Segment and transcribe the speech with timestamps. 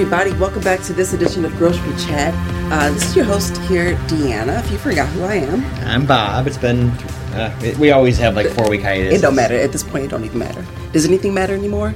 [0.00, 0.30] everybody?
[0.34, 2.32] Welcome back to this edition of Grocery Chat.
[2.72, 4.60] Uh, this is your host here, DeAnna.
[4.60, 6.46] If you forgot who I am, I'm Bob.
[6.46, 6.90] It's been
[7.34, 9.18] uh, we always have like four week hiatus.
[9.18, 10.04] it don't matter at this point.
[10.04, 10.64] It don't even matter.
[10.92, 11.94] Does anything matter anymore?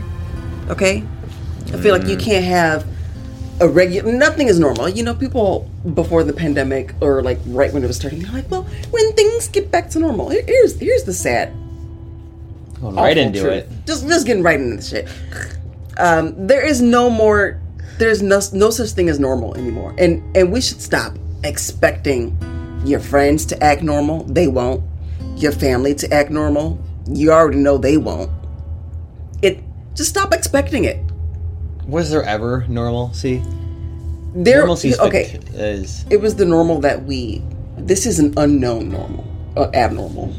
[0.69, 1.05] Okay.
[1.73, 2.85] I feel like you can't have
[3.61, 4.11] a regular.
[4.11, 4.89] Nothing is normal.
[4.89, 8.51] You know, people before the pandemic or like right when it was starting, they're like,
[8.51, 11.53] "Well, when things get back to normal." Here- Here's here's the sad
[12.81, 13.53] Going right awful into truth.
[13.53, 13.69] it.
[13.87, 15.09] Just just getting right into the shit.
[15.99, 17.61] Um, there is no more.
[17.99, 22.37] There's no no such thing as normal anymore, and and we should stop expecting
[22.85, 24.25] your friends to act normal.
[24.25, 24.83] They won't.
[25.37, 26.79] Your family to act normal.
[27.09, 28.31] You already know they won't.
[29.43, 29.63] It
[29.95, 30.99] just stop expecting it.
[31.87, 33.43] Was there ever normalcy?
[34.35, 35.39] There, Normalcy okay.
[35.53, 37.43] is It was the normal that we.
[37.77, 40.35] This is an unknown normal, uh, abnormal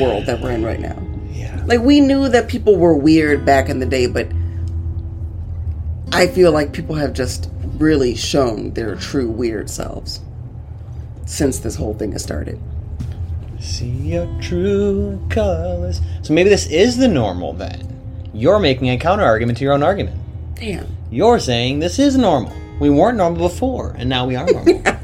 [0.00, 1.00] world that we're in right now.
[1.32, 1.62] yeah.
[1.66, 4.26] Like we knew that people were weird back in the day, but
[6.12, 10.20] I feel like people have just really shown their true weird selves
[11.26, 12.60] since this whole thing has started.
[13.60, 16.00] See your true colors.
[16.22, 17.90] So maybe this is the normal then.
[18.34, 20.20] You're making a counter argument to your own argument.
[20.54, 20.86] Damn.
[21.10, 22.52] You're saying this is normal.
[22.80, 24.82] We weren't normal before, and now we are normal.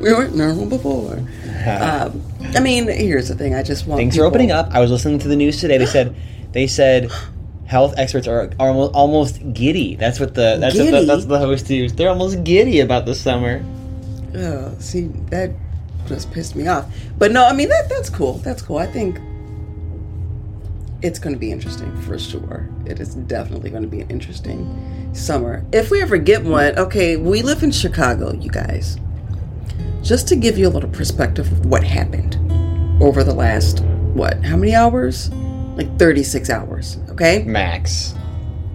[0.00, 1.22] We weren't normal before.
[1.64, 2.20] Um,
[2.56, 3.54] I mean, here's the thing.
[3.54, 4.68] I just want Things are opening up.
[4.72, 5.78] I was listening to the news today.
[5.78, 6.16] They said
[6.50, 7.08] they said
[7.72, 9.96] health experts are, are almo- almost giddy.
[9.96, 11.96] That's what the that's what the, that's what the host used.
[11.96, 13.64] They're almost giddy about the summer.
[14.36, 15.50] Oh, see, that
[16.06, 16.86] just pissed me off.
[17.18, 18.34] But no, I mean that that's cool.
[18.34, 18.76] That's cool.
[18.76, 19.18] I think
[21.00, 22.68] it's going to be interesting for sure.
[22.84, 25.64] It is definitely going to be an interesting summer.
[25.72, 28.98] If we ever get one, okay, we live in Chicago, you guys.
[30.02, 32.36] Just to give you a little perspective of what happened
[33.02, 33.80] over the last
[34.12, 34.44] what?
[34.44, 35.30] How many hours?
[35.76, 37.42] Like 36 hours, okay?
[37.44, 38.14] Max.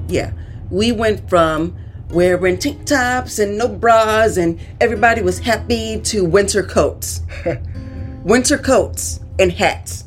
[0.07, 0.31] Yeah.
[0.69, 1.75] We went from
[2.09, 7.21] wearing tank tops and no bras and everybody was happy to winter coats.
[8.23, 10.05] winter coats and hats.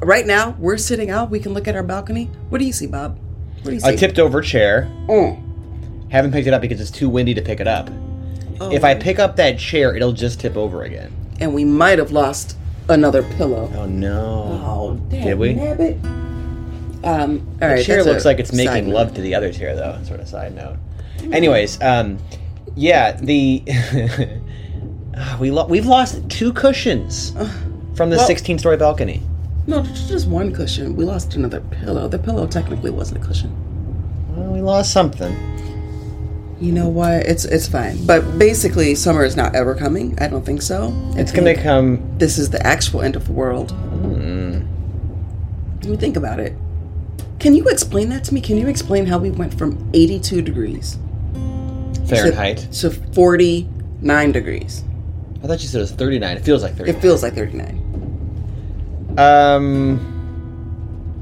[0.00, 1.30] Right now, we're sitting out.
[1.30, 2.30] We can look at our balcony.
[2.48, 3.18] What do you see, Bob?
[3.62, 3.94] What do you see?
[3.94, 4.90] A tipped over chair.
[5.06, 6.10] Mm.
[6.10, 7.90] Haven't picked it up because it's too windy to pick it up.
[8.62, 11.12] If I pick up that chair, it'll just tip over again.
[11.40, 12.56] And we might have lost
[12.90, 13.70] another pillow.
[13.76, 14.60] Oh no.
[14.64, 15.54] Oh, Did we?
[15.54, 15.98] nabbit.
[17.02, 18.94] Um, all The chair that's a looks like it's side making note.
[18.94, 19.98] love to the other chair, though.
[20.04, 20.76] Sort of side note.
[21.32, 22.18] Anyways, um,
[22.76, 23.62] yeah, the
[25.16, 27.30] Ah, we lo- we've lost two cushions
[27.94, 29.22] from the Well- 16 story balcony.
[29.66, 30.96] No, just just one cushion.
[30.96, 32.08] We lost another pillow.
[32.08, 33.52] The pillow technically wasn't a cushion.
[34.34, 35.36] Well, we lost something.
[36.60, 37.26] You know what?
[37.26, 38.04] It's it's fine.
[38.04, 40.18] But basically, summer is not ever coming.
[40.20, 40.92] I don't think so.
[41.14, 42.18] I It's gonna come.
[42.18, 43.72] This is the actual end of the world.
[45.82, 46.54] Let me think about it.
[47.38, 48.42] Can you explain that to me?
[48.42, 50.98] Can you explain how we went from 82 degrees
[52.06, 52.68] Fahrenheit.
[52.72, 54.84] to 49 degrees?
[55.42, 56.36] I thought you said it was 39.
[56.36, 56.94] It feels like 39.
[56.94, 59.14] It feels like 39.
[59.16, 59.98] Um,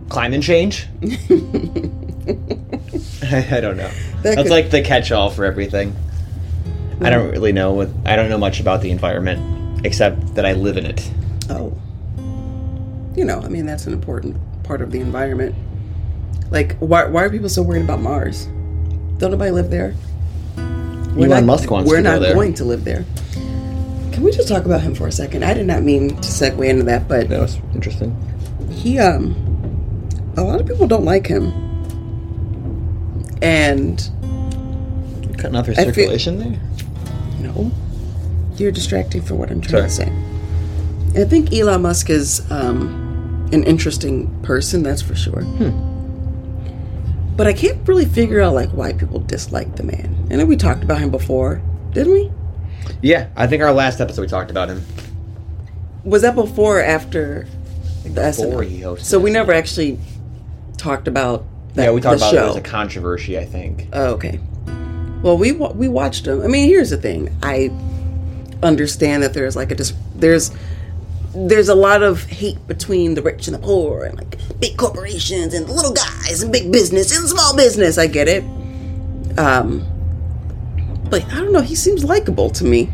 [0.08, 0.88] climate change.
[3.22, 3.90] I, I don't know.
[4.22, 5.94] That That's could- like the catch-all for everything.
[7.00, 7.90] I don't really know what.
[8.04, 11.08] I don't know much about the environment except that I live in it.
[11.48, 11.72] Oh.
[13.14, 15.54] You know, I mean, that's an important part of the environment.
[16.50, 18.46] Like, why, why are people so worried about Mars?
[19.18, 19.94] Don't nobody live there?
[20.56, 22.34] Elon not, Musk wants We're to go not there.
[22.34, 23.04] going to live there.
[24.12, 25.44] Can we just talk about him for a second?
[25.44, 28.16] I did not mean to segue into that, but That was interesting.
[28.70, 29.36] he, um,
[30.36, 31.52] a lot of people don't like him.
[33.42, 33.98] And,
[35.38, 36.60] Cutting off your I feel- circulation there.
[37.40, 37.70] no,
[38.56, 40.08] you're distracting for what I'm trying Sorry.
[40.08, 40.12] to
[41.14, 41.22] say.
[41.22, 45.42] I think Elon Musk is um, an interesting person, that's for sure.
[47.36, 50.26] But I can't really figure out like why people dislike the man.
[50.30, 52.30] I know we talked about him before, didn't we?
[53.00, 54.84] Yeah, I think our last episode we talked about him.
[56.04, 57.46] Was that before or after
[58.02, 58.68] the before SNL?
[58.68, 59.98] he hosted So we never actually
[60.76, 61.84] talked about that.
[61.84, 62.50] yeah, we talked about it show.
[62.50, 63.38] as a controversy.
[63.38, 63.88] I think.
[63.92, 64.40] Oh, okay.
[65.22, 66.42] Well, we we watched them.
[66.42, 67.34] I mean, here's the thing.
[67.42, 67.70] I
[68.62, 70.50] understand that there's like a dis- there's
[71.34, 75.54] there's a lot of hate between the rich and the poor, and like big corporations
[75.54, 77.98] and little guys and big business and small business.
[77.98, 78.44] I get it.
[79.38, 79.84] Um,
[81.10, 81.60] but I don't know.
[81.60, 82.90] He seems likable to me.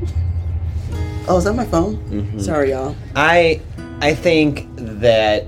[1.27, 1.97] Oh, is that my phone?
[2.11, 2.39] Mm-hmm.
[2.39, 2.95] Sorry, y'all.
[3.17, 3.61] I
[4.01, 5.47] I think that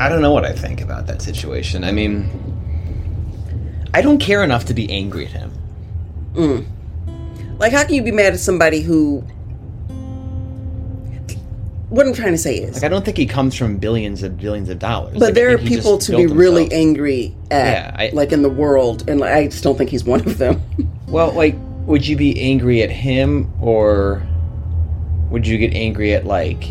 [0.00, 1.84] I don't know what I think about that situation.
[1.84, 2.30] I mean,
[3.92, 5.52] I don't care enough to be angry at him.
[6.32, 6.66] Mm.
[7.58, 9.22] Like, how can you be mad at somebody who
[11.90, 14.38] what I'm trying to say is, Like I don't think he comes from billions of
[14.38, 15.14] billions of dollars.
[15.14, 16.80] but Like, there are people to be really himself.
[16.80, 20.20] angry at, Yeah, I- like in the world, and I just don't think he's one
[20.20, 20.62] of them.
[21.08, 21.56] Well, like,
[21.86, 24.22] would you be angry at him, or
[25.28, 26.62] would you get angry at like,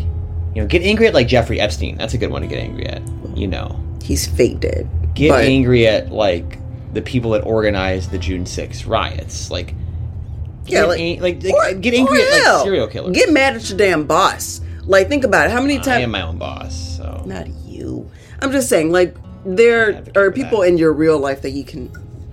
[0.54, 1.96] you know, get angry at like Jeffrey Epstein?
[1.96, 3.02] That's a good one to get angry at.
[3.36, 4.88] You know, he's fake dead.
[5.14, 6.58] get But- angry at like
[6.92, 9.50] the people that organized the June 6 riots.
[9.50, 9.74] Like,
[10.66, 13.14] Yeah, get like- ang- like, like, Or- get angry at like hell, serial killers.
[13.16, 14.60] Get mad at your damn boss.
[14.86, 15.52] Like, think about it.
[15.52, 15.88] How many times?
[15.88, 18.10] I am my own boss, so Not you.
[18.40, 19.14] I'm just saying, like,
[19.46, 20.68] there are people that.
[20.68, 21.90] in your real life that you can.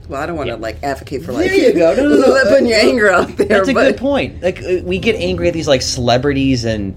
[0.10, 0.62] Well, I don't want to Yeah.
[0.62, 1.48] like advocate for like.
[1.48, 1.94] There you go.
[1.96, 2.44] No, no, no.
[2.50, 3.46] putting your anger out there.
[3.48, 4.42] That's a but, good point.
[4.42, 6.96] Like uh, we get angry at these like celebrities and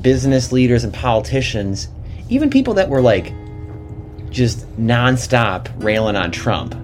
[0.00, 1.88] business leaders and politicians,
[2.28, 3.32] even people that were like
[4.30, 6.74] just nonstop railing on Trump.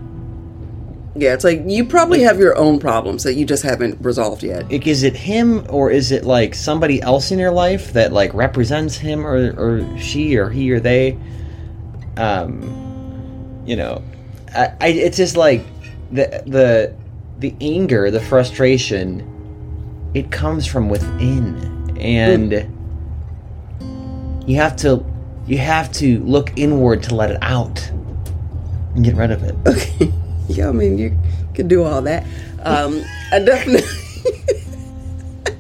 [1.17, 4.71] Yeah, it's like you probably have your own problems that you just haven't resolved yet.
[4.71, 8.33] Like, is it him or is it like somebody else in your life that like
[8.35, 11.19] represents him or or she or he or they?
[12.17, 14.03] Um, you know,
[14.55, 15.65] I, I it's just like
[16.13, 16.95] the the
[17.39, 19.25] the anger, the frustration.
[20.15, 22.78] It comes from within, and
[24.49, 25.05] you have to
[25.47, 27.87] you have to look inward to let it out
[28.95, 29.55] and get rid of it.
[29.67, 30.13] Okay.
[30.49, 31.17] yeah, I mean you
[31.55, 32.25] can do all that.
[32.63, 33.87] Um, I definitely.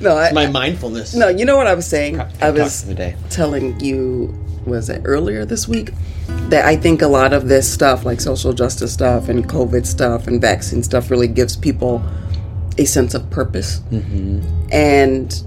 [0.00, 1.14] no, I, My mindfulness.
[1.14, 1.28] no.
[1.28, 2.20] You know what I was saying?
[2.40, 3.16] I was the day.
[3.30, 4.36] telling you
[4.66, 5.92] was it earlier this week
[6.48, 10.26] that I think a lot of this stuff like social justice stuff and COVID stuff
[10.26, 12.02] and vaccine stuff really gives people
[12.78, 13.80] a sense of purpose.
[13.90, 14.70] Mm-hmm.
[14.72, 15.42] And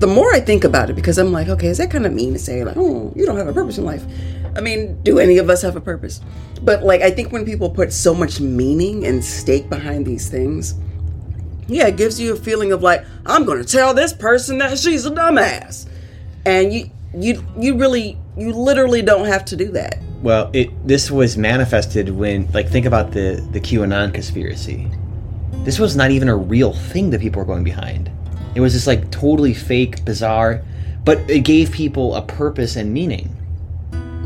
[0.00, 2.32] the more I think about it, because I'm like, okay, is that kind of mean
[2.32, 4.04] to say like, oh, you don't have a purpose in life?
[4.56, 6.20] I mean, do any of us have a purpose?
[6.62, 10.74] But like, I think when people put so much meaning and stake behind these things,
[11.66, 14.78] yeah, it gives you a feeling of like, I'm going to tell this person that
[14.78, 15.88] she's a dumbass,
[16.44, 19.98] and you, you, you really, you literally don't have to do that.
[20.22, 24.90] Well, it this was manifested when like think about the the QAnon conspiracy.
[25.64, 28.10] This was not even a real thing that people were going behind.
[28.54, 30.62] It was just like totally fake, bizarre,
[31.04, 33.34] but it gave people a purpose and meaning.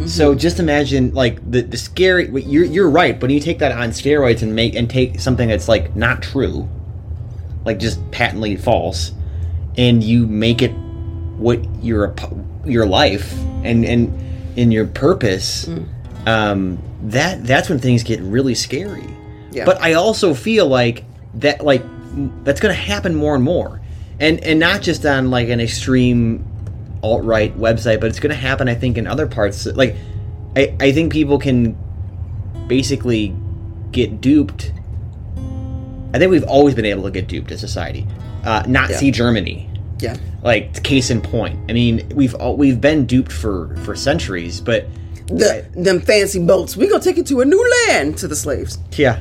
[0.06, 2.30] So just imagine like the the scary.
[2.42, 5.48] You're you're right, but when you take that on steroids and make and take something
[5.48, 6.68] that's like not true,
[7.64, 9.12] like just patently false,
[9.76, 10.70] and you make it
[11.36, 12.14] what your
[12.64, 14.12] your life and and
[14.56, 15.68] in your purpose,
[16.26, 19.04] um, that that's when things get really scary.
[19.50, 19.64] Yeah.
[19.64, 21.04] But I also feel like
[21.34, 21.82] that like
[22.44, 23.80] that's going to happen more and more,
[24.20, 26.44] and and not just on like an extreme
[27.02, 28.68] alt right website, but it's going to happen.
[28.68, 29.66] I think in other parts.
[29.66, 29.96] Like
[30.56, 31.76] I I think people can
[32.66, 33.34] basically
[33.92, 34.72] get duped.
[36.14, 38.06] I think we've always been able to get duped as society.
[38.44, 39.12] Uh, Nazi Yeah.
[39.12, 39.68] Germany,
[40.00, 40.16] Yeah.
[40.42, 41.58] like case in point.
[41.68, 44.86] I mean, we've all, we've been duped for for centuries, but
[45.26, 46.76] The, them fancy boats.
[46.76, 48.78] We gonna take it to a new land to the slaves.
[48.96, 49.20] yeah.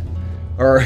[0.58, 0.86] Or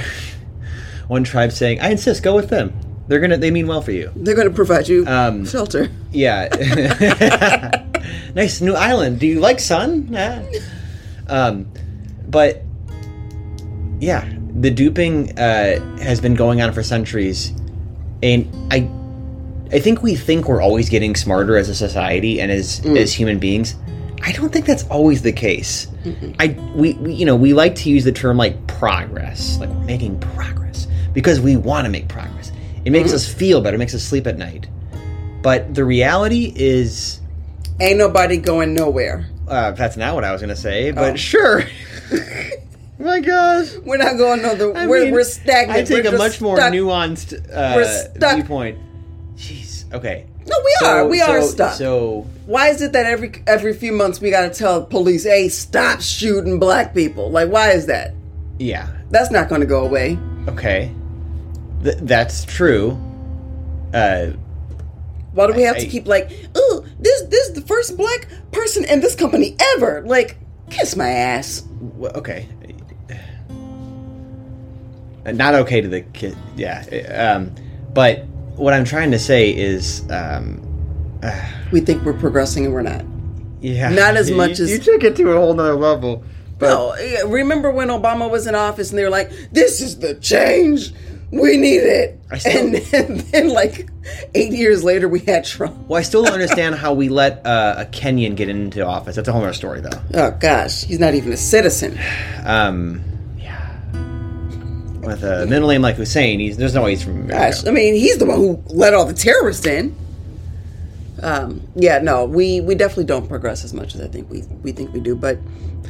[1.08, 2.74] one tribe saying, "I insist, go with them.
[3.08, 5.90] They're gonna they mean well for you." They're gonna provide you Um, shelter.
[6.12, 6.48] Yeah.
[8.36, 9.20] nice new island.
[9.20, 10.08] Do you like sun?
[10.12, 10.44] Yeah.
[11.28, 11.68] Um,
[12.28, 12.64] but
[14.00, 14.28] yeah,
[14.60, 17.54] the duping uh, has been going on for centuries,
[18.24, 18.90] and I,
[19.76, 23.40] I think we think we're always getting smarter as a society and as as human
[23.40, 23.76] beings.
[24.24, 25.88] I don't think that's always the case.
[26.40, 29.86] I we, we you know we like to use the term like progress, like we're
[29.86, 32.52] making progress because we want to make progress.
[32.86, 34.68] It makes us feel better, it makes us sleep at night.
[35.42, 37.20] But the reality is,
[37.80, 39.28] Ain't nobody going nowhere.
[39.48, 41.16] uh, that's not what I was going to say, but Oh.
[41.16, 41.64] sure.
[43.00, 43.70] My gosh.
[43.84, 44.78] We're not going nowhere.
[44.78, 45.80] I we're, mean, we're stagnant.
[45.80, 46.72] I take We're a much more stuck.
[46.72, 47.86] nuanced uh, We're
[48.16, 48.36] stuck.
[48.36, 48.78] viewpoint.
[49.36, 49.92] Jeez.
[49.92, 50.26] Okay.
[50.46, 51.08] No, we are.
[51.08, 51.74] We are stuck.
[51.74, 55.50] So Why is it that every every few months we got to tell police, "Hey,
[55.50, 57.30] stop shooting black people"?
[57.32, 58.14] Like, why is that?
[58.60, 58.88] yeah.
[59.10, 60.18] That's not going to go away.
[60.48, 60.92] Okay.
[61.84, 62.92] Th- that's true.
[63.94, 64.28] Uh,
[65.34, 68.86] Why do we have to keep like, "Oh, this this is the first black person
[68.86, 70.04] in this company ever"?
[70.06, 70.38] Like,
[70.70, 71.62] kiss my ass.
[71.62, 72.48] w- okay.
[75.26, 76.36] Uh, Not okay to the kid.
[76.56, 76.82] Yeah.
[77.36, 77.52] Um,
[77.94, 80.62] but what I'm trying to say is, um,
[81.72, 83.04] We think we're progressing and we're not.
[83.62, 86.24] yeah, Not as much you, as- you took it to a whole nother level.
[86.58, 90.14] But No, remember when Obama was in office and they were like, "This is the
[90.16, 90.94] change
[91.32, 93.90] we needed," I still- and, and then like
[94.36, 95.88] eight years later we had Trump.
[95.88, 99.16] Well, I still don't understand how we let uh, a Kenyan get into office.
[99.16, 100.02] That's a whole other story, though.
[100.14, 101.98] Oh gosh, he's not even a citizen.
[102.46, 103.04] Um,
[103.38, 103.70] yeah.
[105.02, 107.34] With a middle name like Hussein, he's, there's no way he's from America.
[107.56, 109.96] Gosh, I mean, he's the one who let all the terrorists in.
[111.24, 114.72] Um, yeah, no, we we definitely don't progress as much as I think we we
[114.72, 115.16] think we do.
[115.16, 115.38] But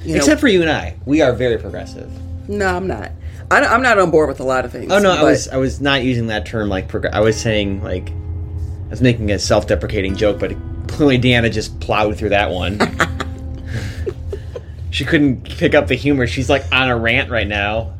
[0.03, 2.11] you know, Except for you and I, we are very progressive.
[2.47, 3.11] No, I'm not.
[3.49, 4.91] I, am not on board with a lot of things.
[4.91, 7.83] Oh no, I was I was not using that term like prog- I was saying
[7.83, 10.55] like I was making a self-deprecating joke, but
[10.87, 12.79] clearly DeAnna just plowed through that one.
[14.91, 16.27] she couldn't pick up the humor.
[16.27, 17.93] She's like on a rant right now.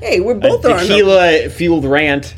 [0.00, 0.78] Hey, we're A both on.
[0.80, 2.34] tequila fueled rant.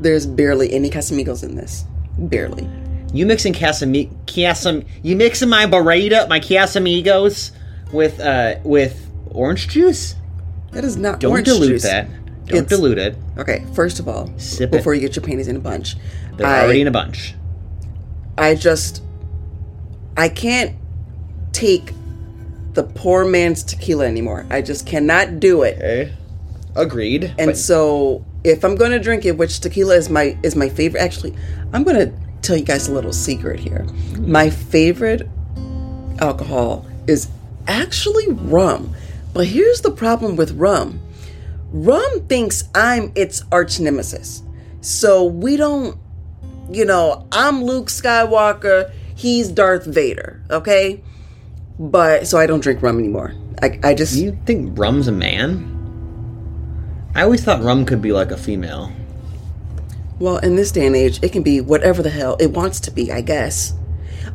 [0.00, 1.84] There's barely any Casamigos in this.
[2.18, 2.68] Barely.
[3.12, 7.50] You mixing Casami- Casam you mixing my burrito, my Casamigos
[7.92, 10.14] with uh with orange juice?
[10.72, 11.82] That is not Don't orange dilute juice.
[11.82, 12.08] that.
[12.46, 13.16] Don't It's- dilute it.
[13.38, 14.76] Okay, first of all, Sip it.
[14.76, 15.96] before you get your panties in a bunch,
[16.36, 17.34] They're I, already in a bunch.
[18.38, 19.02] I just
[20.16, 20.72] I can't
[21.52, 21.92] take
[22.74, 24.46] the poor man's tequila anymore.
[24.50, 25.76] I just cannot do it.
[25.76, 26.12] Okay.
[26.76, 27.34] Agreed.
[27.38, 30.68] And but- so if I'm going to drink it, which tequila is my is my
[30.68, 31.34] favorite actually,
[31.72, 32.12] I'm going to
[32.42, 33.84] tell you guys a little secret here.
[34.18, 35.28] My favorite
[36.20, 37.28] alcohol is
[37.66, 38.94] actually rum.
[39.32, 41.00] But here's the problem with rum.
[41.72, 44.42] Rum thinks I'm its arch nemesis.
[44.80, 45.98] So we don't
[46.72, 51.02] you know, I'm Luke Skywalker, he's Darth Vader, okay?
[51.78, 53.34] But so I don't drink rum anymore.
[53.62, 55.66] I I just You think rum's a man?
[57.14, 58.92] I always thought rum could be like a female.
[60.18, 62.90] Well, in this day and age, it can be whatever the hell it wants to
[62.90, 63.72] be, I guess.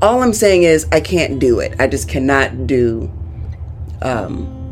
[0.02, 1.76] All I'm saying is I can't do it.
[1.80, 3.12] I just cannot do
[4.02, 4.65] um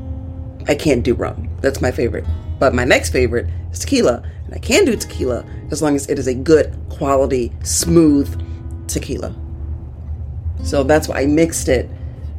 [0.67, 1.50] I can't do rum.
[1.62, 2.25] That's my favorite.
[2.60, 4.24] But my next favorite is tequila.
[4.46, 9.36] And I can do tequila as long as it is a good quality, smooth tequila.
[10.63, 11.89] So that's why I mixed it.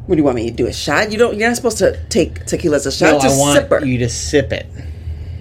[0.07, 0.67] What do you want me to do?
[0.67, 1.13] A shot?
[1.13, 3.11] You don't you're not supposed to take tequila as a shot.
[3.11, 3.87] No, it's a I want sipper.
[3.87, 4.67] you to sip it.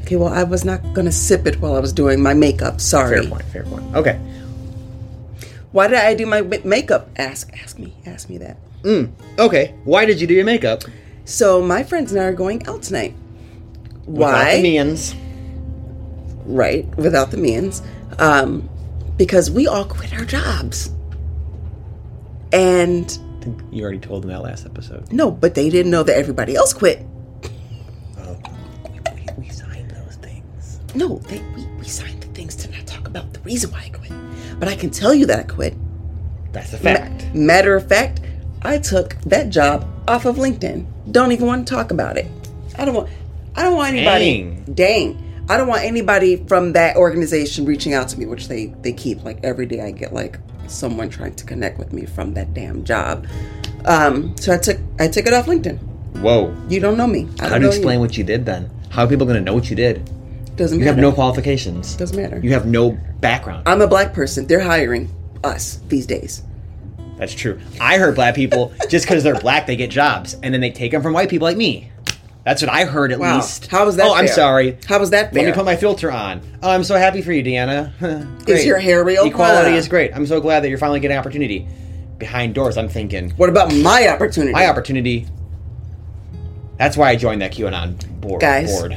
[0.02, 2.82] Okay, well I was not gonna sip it while I was doing my makeup.
[2.82, 3.22] Sorry.
[3.22, 3.44] Fair point.
[3.46, 3.96] Fair point.
[3.96, 4.20] Okay.
[5.72, 7.10] Why did I do my makeup?
[7.16, 8.58] Ask, ask me, ask me that.
[8.84, 9.74] Mm, okay.
[9.86, 10.84] Why did you do your makeup?
[11.26, 13.16] So my friends and I are going out tonight.
[14.06, 14.28] Why?
[14.32, 15.16] Without the means.
[16.46, 17.82] right, without the means,
[18.20, 18.70] um,
[19.18, 20.92] because we all quit our jobs.
[22.52, 23.06] And
[23.40, 25.12] I think you already told them that last episode.
[25.12, 27.06] no, but they didn't know that everybody else quit.
[28.20, 28.38] Oh,
[28.92, 29.00] we,
[29.38, 30.80] we signed those things.
[30.94, 33.90] No, they we, we signed the things to not talk about the reason why I
[33.90, 34.12] quit.
[34.60, 35.76] But I can tell you that I quit.
[36.52, 37.34] That's a Ma- fact.
[37.34, 38.20] matter of fact,
[38.62, 40.86] I took that job off of LinkedIn.
[41.12, 42.28] Don't even want to talk about it.
[42.78, 43.10] I don't want.
[43.56, 44.44] I don't want anybody.
[44.44, 44.74] Dang.
[44.74, 45.46] Dang.
[45.50, 49.24] I don't want anybody from that organization reaching out to me, which they they keep.
[49.24, 52.84] Like every day, I get like someone trying to connect with me from that damn
[52.84, 53.28] job.
[53.86, 55.78] Um, so I took I took it off LinkedIn.
[56.22, 56.56] Whoa.
[56.70, 57.28] You don't know me.
[57.40, 58.70] I How don't do you explain what you did then?
[58.90, 60.10] How are people going to know what you did?
[60.56, 60.98] Doesn't You matter.
[60.98, 61.96] You have no qualifications.
[61.96, 62.40] Doesn't matter.
[62.40, 63.68] You have no background.
[63.68, 64.46] I'm a black person.
[64.46, 65.10] They're hiring
[65.44, 66.44] us these days.
[67.24, 67.58] That's true.
[67.80, 70.92] I heard black people just because they're black they get jobs, and then they take
[70.92, 71.90] them from white people like me.
[72.44, 73.38] That's what I heard at Wow.
[73.38, 73.68] least.
[73.68, 74.06] How was that?
[74.06, 74.78] Oh, I'm sorry.
[74.90, 75.34] How was that?
[75.34, 76.42] Let me put my filter on.
[76.62, 78.48] Oh, I'm so happy for you, DeAnna.
[78.50, 79.24] is your hair real?
[79.24, 80.14] Equality is great.
[80.14, 81.66] I'm so glad that you're finally getting opportunity.
[82.18, 84.52] Behind doors, I'm thinking What about my opportunity?
[84.52, 85.26] my opportunity.
[86.78, 88.42] That's why I joined that QAnon board.
[88.42, 88.70] Guys.
[88.70, 88.92] board.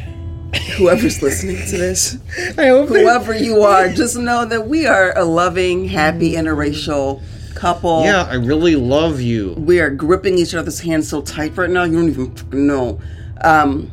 [0.78, 2.16] Whoever's listening to this,
[2.58, 7.22] I hope whoever you are, just know that we are a loving, happy, interracial
[7.56, 8.04] couple.
[8.04, 9.54] Yeah, I really love you.
[9.58, 13.00] We are gripping each other's hands so tight right now, you don't even know.
[13.42, 13.90] Um,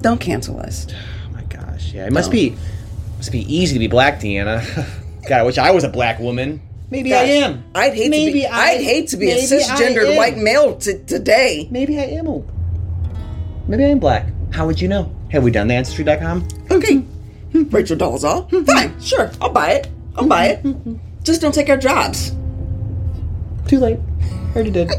[0.00, 0.86] don't cancel us.
[0.90, 2.56] Oh my gosh, yeah, it must be
[3.16, 4.62] must be easy to be black, DeAnna.
[5.28, 6.60] God, I wish I was a black woman.
[6.90, 7.64] Maybe I Gosh, am.
[7.74, 8.46] I'd hate Maybe to be.
[8.46, 10.16] I- I, would hate to be a maybe I cisgendered am.
[10.16, 11.66] white male t- today.
[11.70, 12.26] Maybe I am.
[12.26, 12.42] a-
[13.66, 14.26] Maybe I am black.
[14.52, 15.10] How would you know?
[15.30, 16.46] Have we done the ancestry.com?
[16.70, 18.48] Okay, hmm, Rachel Dolezal.
[18.50, 18.64] Hmm, hmm.
[18.64, 19.88] Fine, sure, I'll buy it.
[20.16, 20.64] I'll buy it.
[21.24, 22.32] Just don't take our jobs.
[23.68, 23.98] Too late.
[24.54, 24.90] Already did.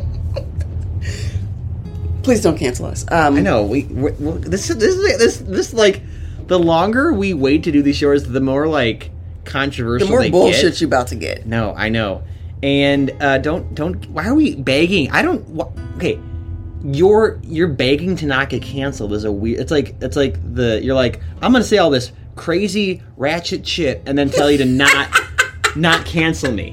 [2.23, 3.05] Please don't cancel us.
[3.11, 3.63] Um, I know.
[3.63, 6.01] We, we this is this is this this like
[6.47, 9.11] the longer we wait to do these shows, the more like
[9.43, 10.81] controversial The more bullshit get.
[10.81, 11.45] you about to get.
[11.45, 12.23] No, I know.
[12.63, 14.09] And uh, don't don't.
[14.09, 15.11] Why are we begging?
[15.11, 15.41] I don't.
[15.55, 16.19] Wh- okay,
[16.83, 19.59] you're you're begging to not get canceled is a weird.
[19.59, 24.01] It's like it's like the you're like I'm gonna say all this crazy ratchet shit
[24.07, 25.09] and then tell you to not
[25.75, 26.71] not cancel me.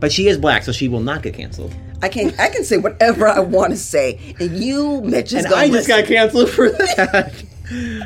[0.00, 1.74] But she is black, so she will not get canceled.
[2.02, 5.56] I can I can say whatever I want to say, and you bitches And gonna
[5.56, 6.00] I just listen.
[6.00, 7.44] got canceled for that.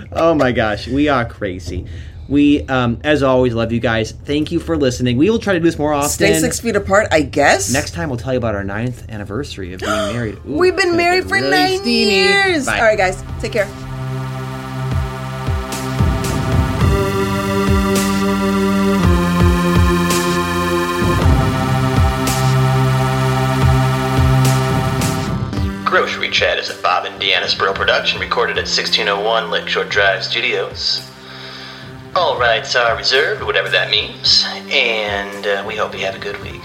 [0.12, 1.86] oh my gosh, we are crazy.
[2.26, 4.12] We, um, as always, love you guys.
[4.12, 5.18] Thank you for listening.
[5.18, 6.08] We will try to do this more often.
[6.08, 7.70] Stay six feet apart, I guess.
[7.70, 10.38] Next time, we'll tell you about our ninth anniversary of being married.
[10.48, 12.14] Ooh, We've been married for really nine steamy.
[12.14, 12.64] years.
[12.64, 12.78] Bye.
[12.78, 13.68] All right, guys, take care.
[25.94, 31.08] Grocery Chat is a Bob and DeAnna Spurl production recorded at 1601 Lakeshore Drive Studios.
[32.16, 36.42] All rights are reserved, whatever that means, and uh, we hope you have a good
[36.42, 36.62] week.